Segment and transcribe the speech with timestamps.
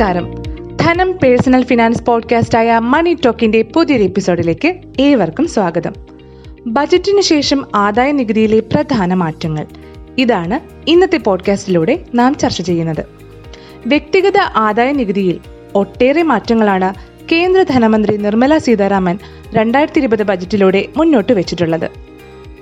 [0.00, 0.42] നമസ്കാരം.
[0.76, 5.92] ധനം personal finance പോഡ്കാസ്റ്റായ മണി ടോക്കിന്റെ പുതിയൊരു എപ്പിസോഡിലേക്ക് ഏവർക്കും സ്വാഗതം.
[6.66, 9.66] ബജറ്റിന് ശേഷം ആദായ നികുതിയിലെ പ്രധാന മാറ്റങ്ങൾ.
[10.18, 13.04] ഇതാണ് ഇന്നത്തെ പോഡ്കാസ്റ്റിലൂടെ നാം ചർച്ച ചെയ്യുന്നത്.
[13.86, 15.40] വ്യക്തിഗത ആദായ നികുതിയിൽ
[15.74, 16.94] ഒട്ടേറെ മാറ്റങ്ങളാണ്
[17.32, 19.18] കേന്ദ്ര ധനമന്ത്രി നിർമ്മല സീതാരാമൻ
[19.54, 21.90] രണ്ടായിരത്തി ഇരുപത് ബജറ്റിലൂടെ മുന്നോട്ട് വെച്ചിട്ടുള്ളത്.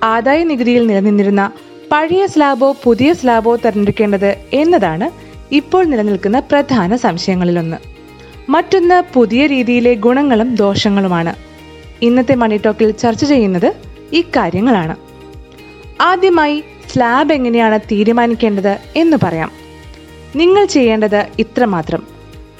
[0.03, 1.51] ആദായ നികുതിയിൽ നിലനിന്നിരുന്ന
[1.91, 7.77] പഴയ സ്ലാബോ പുതിയ സ്ലാബോ തെരഞ്ഞെടുക്കേണ്ടത് എന്നതാണ് ഇപ്പോൾ നിലനിൽക്കുന്ന പ്രധാന സംശയങ്ങളിലൊന്ന്.
[8.49, 11.35] മറ്റൊന്ന് പുതിയ രീതിയിലെ ഗുണങ്ങളും ദോഷങ്ങളുമാണ്.
[12.01, 13.73] ഇന്നത്തെ മണി ടോക്കിൽ ചർച്ച ചെയ്യുന്നത്
[14.13, 14.95] ഇക്കാര്യങ്ങളാണ്
[16.01, 19.51] ആദ്യമായി സ്ലാബ് എങ്ങനെയാണ് തീരുമാനിക്കേണ്ടത് എന്ന് പറയാം.
[20.35, 22.07] നിങ്ങൾ ചെയ്യേണ്ടത് ഇത്രമാത്രം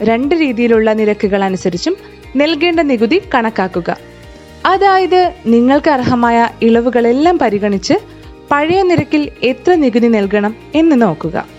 [0.02, 1.98] രണ്ട് രീതിയിലുള്ള നിരക്കുകൾ അനുസരിച്ചും
[2.36, 3.98] നൽകേണ്ട നികുതി കണക്കാക്കുക.
[4.66, 7.94] അതായത് നിങ്ങൾക്ക് അർഹമായ ഇളവുകളെല്ലാം പരിഗണിച്ച്
[8.52, 11.59] പഴയ നിരക്കിൽ എത്ര നികുതി നൽകണം എന്ന് നോക്കുക.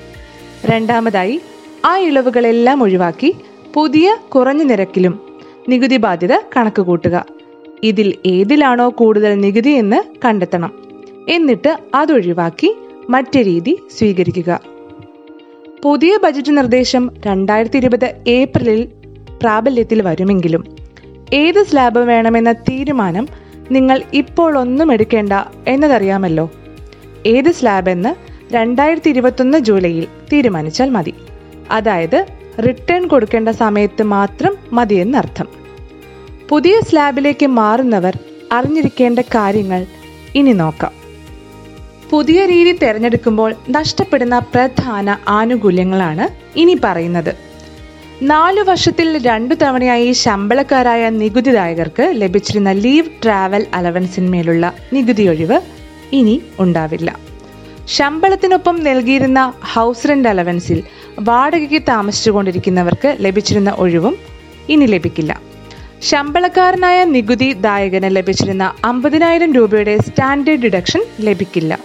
[0.64, 1.40] രണ്ടാമതായി
[1.84, 3.36] ആ ഇളവുകളെല്ലാം ഒഴിവാക്കി
[3.74, 5.20] പുതിയ കുറഞ്ഞ നിരക്കിലും
[5.68, 7.26] നികുതി ബാധ്യത കണക്ക് കൂട്ടുക.
[7.82, 10.72] ഇതിൽ ഏതിലാണോ കൂടുതൽ നികുതി എന്ന് കണ്ടെത്തണം.
[11.28, 12.76] എന്നിട്ട് അതൊഴിവാക്കി
[13.10, 14.60] മറ്റു രീതി സ്വീകരിക്കുക.
[15.82, 18.88] പുതിയ ബജറ്റ് നിർദ്ദേശം രണ്ടായിരത്തി ഇരുപത് ഏപ്രിലിൽ
[19.42, 20.76] പ്രാബല്യത്തിൽ വരുമെങ്കിലും
[21.32, 23.28] ഏത് സ്ലാബ് വേണമെന്ന തീരുമാനം
[23.70, 25.32] നിങ്ങൾ ഇപ്പോൾ ഒന്നും എടുക്കേണ്ട
[25.68, 26.50] എന്നതറിയാമല്ലോ.
[27.26, 28.14] ഏത് സ്ലാബ് എന്ന്
[28.54, 31.14] രണ്ടായിരത്തി ഇരുപത്തൊന്ന് ജൂലൈയിൽ തീരുമാനിച്ചാൽ മതി.
[31.70, 32.26] അതായത്
[32.68, 35.48] റിട്ടേൺ കൊടുക്കേണ്ട സമയത്ത് മാത്രം മതിയെന്നർത്ഥം
[36.48, 38.18] പുതിയ സ്ലാബിലേക്ക് മാറുന്നവർ
[38.52, 39.86] അറിഞ്ഞിരിക്കേണ്ട കാര്യങ്ങൾ
[40.34, 40.92] ഇനി നോക്കാം.
[42.10, 47.36] പുതിയ രീതി തിരഞ്ഞെടുക്കുമ്പോൾ നഷ്ടപ്പെടുന്ന പ്രധാന ആനുകൂല്യങ്ങളാണ് ഇനി പറയുന്നത്.
[48.22, 55.60] നാലു വർഷത്തിൽ രണ്ടു തവണയായി ശമ്പളക്കാരായ നികുതിദായകർക്ക് ലഭിച്ചിരുന്ന ലീവ് ട്രാവൽ അലവൻസിന്മേലുള്ള നികുതി ഒഴിവ്
[56.12, 57.29] ഇനി ഉണ്ടാവില്ല.
[57.88, 60.82] ശമ്പളത്തിനൊപ്പം നൽകിയിരുന്ന ഹൗസ് റെന്റ് അലവൻസിൽ
[61.20, 64.16] വാടകയ്ക്ക് താമസിച്ചുകൊണ്ടിരിക്കുന്നവർക്ക് ലഭിച്ചിരുന്ന ഒഴിവും
[64.68, 65.40] ഇനി ലഭിക്കില്ല.
[66.00, 71.78] ശമ്പളക്കാരനായ നികുതി ദായകന് ലഭിച്ചിരുന്ന അമ്പതിനായിരം രൂപയുടെ സ്റ്റാൻഡേർഡ് ഡിഡക്ഷൻ ലഭിക്കില്ല.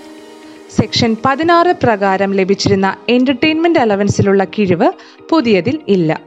[0.76, 4.92] സെക്ഷൻ പതിനാറ് പ്രകാരം ലഭിച്ചിരുന്ന എന്റർടൈൻമെന്റ് അലവൻസിലുള്ള കിഴിവ്
[5.30, 6.22] പുതിയതിൽ ഇല്ല.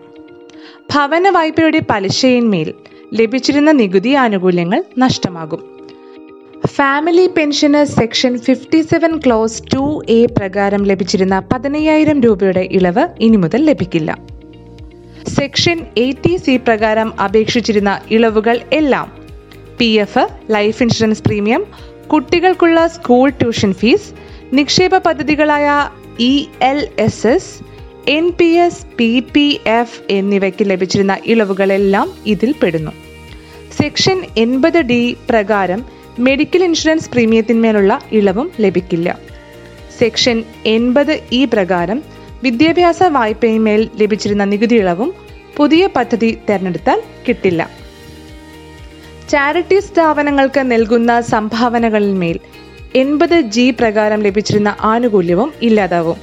[0.95, 2.75] ഭവന വായ്പയുടെ പലിശയിന്മേൽ
[3.15, 5.78] ലഭിച്ചിരുന്ന നികുതി ആനുകൂല്യങ്ങൾ നഷ്ടമാകും.
[6.77, 13.61] Family pension section fifty seven clause two A പ്രകാരം ലഭിച്ചിരുന്ന പതിനയ്യായിരം രൂപയുടെ ഇളവ് ഇനി മുതൽ
[13.65, 14.11] ലഭിക്കില്ല.
[15.37, 19.09] സെക്ഷൻ എയ്റ്റി സി പ്രകാരം അപേക്ഷിച്ചിരുന്ന ഇളവുകൾ എല്ലാം
[19.79, 21.65] P F life insurance premium
[22.07, 24.11] കുട്ടികൾക്കുള്ള സ്കൂൾ ട്യൂഷൻ ഫീസ്
[24.53, 25.69] നിക്ഷേപ പദ്ധതികളായ
[26.31, 27.53] E L S S
[28.11, 29.47] N P S P P
[29.81, 32.93] F എന്നിവയ്ക്ക് ലഭിച്ചിരുന്ന ഇളവുകളെല്ലാം ഇതിൽ പെടുന്നു.
[33.81, 39.09] സെക്ഷൻ എൺപത് ഡി പ്രകാരം മെഡിക്കൽ ഇൻഷുറൻസ് പ്രീമിയത്തിന്മേലുള്ള ഇളവും ലഭിക്കില്ല.
[39.99, 42.03] സെക്ഷൻ എൺപത് ഇ പ്രകാരം
[42.43, 45.11] വിദ്യാഭ്യാസ വായ്പയിന്മേൽ ലഭിച്ചിരുന്ന നികുതി ഇളവും
[45.57, 47.71] പുതിയ പദ്ധതി തെരഞ്ഞെടുത്താൽ കിട്ടില്ല.
[49.31, 52.39] ചാരിറ്റി സ്ഥാപനങ്ങൾക്ക് നൽകുന്ന സംഭാവനകളിന്മേൽ
[52.95, 56.19] എൺപത് ജി പ്രകാരം ലഭിച്ചിരുന്ന ആനുകൂല്യവും ഇല്ലാതാവും.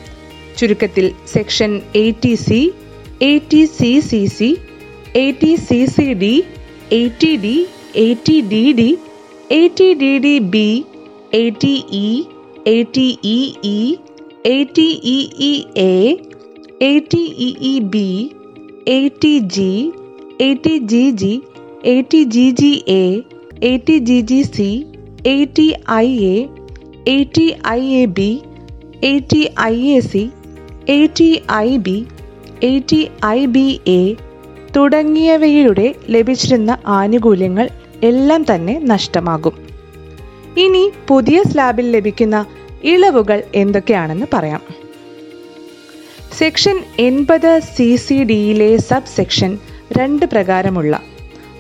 [0.57, 2.61] ചുരുക്കത്തിൽ section eighty C
[3.21, 4.57] eighty C C C
[5.15, 6.33] eighty C C D
[6.91, 7.55] eighty D
[7.95, 8.89] eighty D D
[9.51, 10.67] eighty D D B
[11.33, 12.07] eighty E
[12.65, 13.77] eighty E E
[14.45, 15.51] eighty E E
[15.83, 15.91] A
[16.81, 18.07] eighty E E B
[18.87, 19.69] eighty G
[20.41, 21.33] eighty G G
[21.85, 23.03] eighty G G A
[23.63, 24.69] eighty G G C
[25.25, 25.67] eighty
[25.97, 26.35] I A
[27.07, 28.29] eighty I A B
[29.03, 30.23] eighty I A C
[30.89, 31.97] eighty I B
[32.63, 34.01] eighty I B A
[34.75, 37.67] തുടങ്ങിയവയിലൂടെ ലഭിച്ചിരുന്ന ആനുകൂല്യങ്ങൾ
[38.03, 39.53] എല്ലാം തന്നെ നഷ്ടമാകും.
[40.57, 42.45] ഇനി പുതിയ സ്ലാബിൽ ലഭിക്കുന്ന
[42.83, 44.61] ഇളവുകൾ എന്തൊക്കെയാണെന്ന് പറയാം.
[46.37, 49.57] സെക്ഷൻ എൺപത് സി സി ഡിയിലെ സബ് സെക്ഷൻ
[49.97, 51.01] രണ്ട് പ്രകാരമുള്ള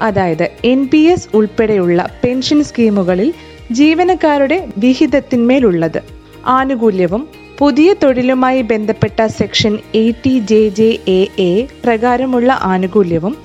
[0.01, 3.33] അതായത് എൻ പി എസ് ഉൾപ്പെടെയുള്ള പെൻഷൻ സ്കീമുകളിൽ
[3.71, 6.03] ജീവനക്കാരുടെ വിഹിതത്തിന്മേലുള്ളത്
[6.45, 7.27] ആനുകൂല്യവും
[7.57, 13.37] പുതിയ തൊഴിലുമായി ബന്ധപ്പെട്ട section eighty J J A A പ്രകാരമുള്ള ആനുകൂല്യവും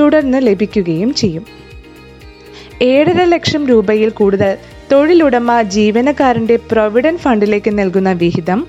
[0.00, 1.46] തുടർന്ന് ലഭിക്കുകയും ചെയ്യും.
[2.82, 4.56] ഏഴര ലക്ഷം രൂപയിൽ കൂടുതൽ
[4.92, 8.66] തൊഴിലുടമ ജീവനക്കാരന്റെ പ്രൊവിഡന്റ് ഫണ്ടിലേക്ക് നൽകുന്ന വിഹിതം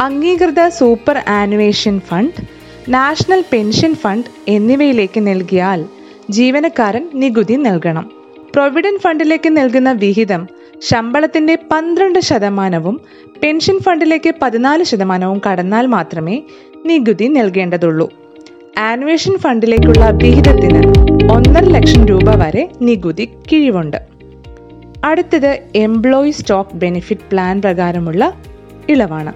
[0.00, 0.68] അംഗീകൃത
[1.28, 2.40] superannuation fund
[2.88, 5.84] national pension fund എന്നിവയിലേക്ക് നൽകിയാൽ
[6.30, 8.10] ജീവനക്കാരൻ നികുതി നൽകണം.
[8.54, 10.48] പ്രൊവിഡന്റ് ഫണ്ടിലേക്ക് നൽകുന്ന വിഹിതം
[10.82, 13.00] ശമ്പളത്തിന്റെ പന്ത്രണ്ട് ശതമാനവും
[13.42, 16.42] പെൻഷൻ ഫണ്ടിലേക്ക് പതിനാല് ശതമാനവും കടന്നാൽ മാത്രമേ
[16.86, 18.10] നികുതി നൽകേണ്ടതുള്ളൂ.
[18.78, 20.80] ആനുവേഷൻ ഫണ്ടിലേക്കുള്ള വിഹിതത്തിന്
[21.32, 23.96] ഒന്നര ലക്ഷം രൂപ വരെ നികുതി കിഴിവുണ്ട്.
[25.04, 28.34] അടുത്തത് എംപ്ലോയി സ്റ്റോക്ക് ബെനിഫിറ്റ് പ്ലാൻ പ്രകാരമുള്ള
[28.88, 29.32] ഇളവാണ്.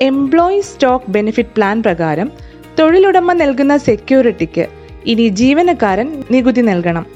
[0.00, 2.32] എംപ്ലോയി സ്റ്റോക്ക് ബെനിഫിറ്റ് പ്ലാൻ പ്രകാരം
[2.78, 4.66] തൊഴിലുടമ നൽകുന്ന സെക്യൂരിറ്റിക്ക്
[5.06, 7.06] ഇനി ജീവനക്കാരൻ നികുതി നൽകണം.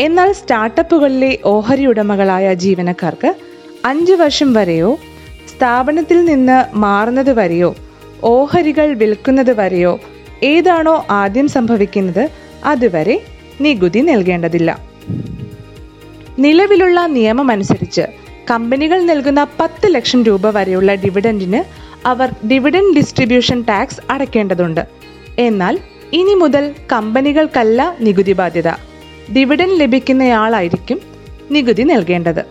[0.00, 3.34] എന്നാൽ സ്റ്റാർട്ടപ്പുകളിലെ ഓഹരി ഉടമകളായ ജീവനക്കാർക്ക്
[3.84, 4.98] അഞ്ച് വർഷം വരെയോ
[5.56, 7.74] സ്ഥാപനത്തിൽ നിന്ന് മാറുന്നത് വരെയോ
[8.24, 10.00] ഓഹരികൾ വിൽക്കുന്നത് വരെയോ
[10.44, 12.28] ഏതാണോ ആദ്യം സംഭവിക്കുന്നത്
[12.64, 13.22] അതുവരെ
[13.60, 14.78] നികുതി നൽകേണ്ടതില്ല.
[16.38, 18.02] നിലവിലുള്ള നിയമമനുസരിച്ച്
[18.50, 21.64] കമ്പനികൾ നൽകുന്ന പത്ത് ലക്ഷം രൂപ വരെയുള്ള ഡിവിഡൻഡിന്
[22.06, 24.80] അവർ ഡിവിഡൻഡ് ഡിസ്ട്രിബ്യൂഷൻ ടാക്സ് അടയ്ക്കേണ്ടതുണ്ട്.
[25.38, 25.78] എന്നാൽ
[26.12, 28.68] ഇനി മുതൽ കമ്പനികൾക്കല്ല നികുതി ബാധ്യത.
[29.36, 31.00] ഡിവിഡൻ ലഭിക്കുന്നയാളായിരിക്കും
[31.50, 32.44] നികുതി നൽകേണ്ടത്.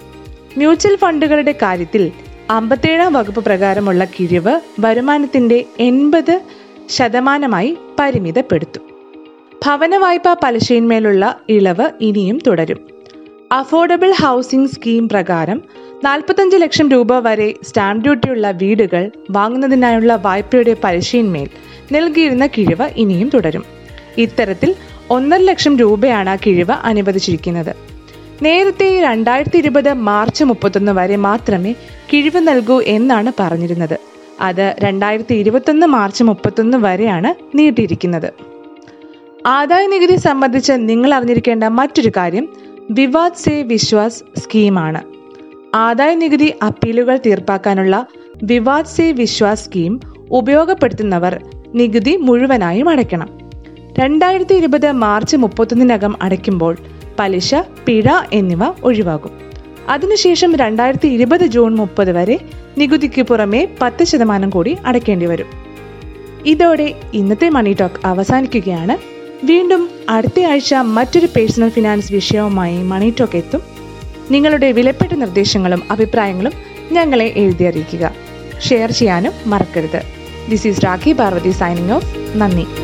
[0.58, 2.12] മ്യൂച്വൽ ഫണ്ടുകളുടെ കാര്യത്തിൽ
[2.50, 6.42] അമ്പത്തേഴാം വകുപ്പ് പ്രകാരമുള്ള കിഴിവ് വരുമാനത്തിന്റെ എൺപത്
[6.90, 8.82] ശതമാനമായി പരിമിതപ്പെടുത്തും.
[9.66, 12.80] ഭവന വായ്പാ പലിശയിന്മേലുള്ള ഇളവ് ഇനിയും തുടരും.
[13.52, 15.62] അഫോർഡബിൾ ഹൗസിംഗ് സ്കീം പ്രകാരം
[16.04, 21.50] നാൽപ്പത്തഞ്ച് ലക്ഷം രൂപ വരെ സ്റ്റാമ്പ് ഡ്യൂട്ടിയുള്ള വീടുകൾ വാങ്ങുന്നതിനായുള്ള വായ്പയുടെ പലിശയിന്മേൽ
[21.92, 23.64] നൽകിയിരുന്ന കിഴിവ് ഇനിയും തുടരും.
[24.18, 24.76] ഇത്തരത്തിൽ
[25.10, 27.76] ഒന്നര ലക്ഷം രൂപയാണ് കിഴിവ് അനുവദിച്ചിരിക്കുന്നത്.
[28.42, 31.76] നേരത്തെ രണ്ടായിരത്തി ഇരുപത് മാർച്ച് മുപ്പത്തൊന്ന് വരെ മാത്രമേ
[32.14, 34.13] കിഴിവ് നൽകൂ എന്നാണ് പറഞ്ഞിരുന്നത്.
[34.42, 38.34] അത് രണ്ടായിരത്തി ഇരുപത്തൊന്ന് മാർച്ച് മുപ്പത്തൊന്ന് വരെയാണ് നീട്ടിയിരിക്കുന്നത്.
[39.46, 42.48] ആദായ നികുതി സംബന്ധിച്ച് നിങ്ങൾ അറിഞ്ഞിരിക്കേണ്ട മറ്റൊരു കാര്യം
[42.92, 45.02] വിവാദ് സേ വിശ്വാസ് സ്കീമാണ്
[45.76, 48.06] ആദായ നികുതി അപ്പീലുകൾ തീർപ്പാക്കാനുള്ള
[48.44, 50.00] വിവാദ് സേ വിശ്വാസ് സ്കീം
[50.32, 51.40] ഉപയോഗപ്പെടുത്തുന്നവർ
[51.76, 53.30] നികുതി മുഴുവനായും അടയ്ക്കണം.
[54.00, 56.78] രണ്ടായിരത്തി ഇരുപത് മാർച്ച് മുപ്പത്തൊന്നിനകം അടയ്ക്കുമ്പോൾ
[57.20, 59.32] പലിശ പിഴ എന്നിവ ഒഴിവാകും.
[59.90, 62.40] അതിനുശേഷം രണ്ടായിരത്തി ഇരുപത് ജൂൺ മുപ്പത് വരെ
[62.78, 65.46] നികുതിക്ക് പുറമെ പത്ത് ശതമാനം കൂടി അടയ്ക്കേണ്ടി വരും.
[66.46, 68.98] ഇതോടെ ഇന്നത്തെ മണി ടോക്ക് അവസാനിക്കുകയാണ്.
[69.46, 73.62] വീണ്ടും അടുത്ത ആഴ്ച മറ്റൊരു പേഴ്സണൽ ഫിനാൻസ് വിഷയവുമായി മണി ടോക്ക് എത്തും.
[74.32, 76.52] നിങ്ങളുടെ വിലപ്പെട്ട നിർദ്ദേശങ്ങളും അഭിപ്രായങ്ങളും
[76.92, 78.16] ഞങ്ങളെ എഴുതി അറിയിക്കുക.
[78.70, 80.02] ഷെയർ ചെയ്യാനും മറക്കരുത്.
[80.50, 82.83] This is Rakhi Parvathi signing off നന്ദി.